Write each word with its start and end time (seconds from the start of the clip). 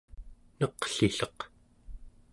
neqlilleq 0.59 1.37